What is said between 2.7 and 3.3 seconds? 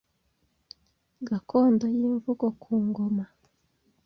ngoma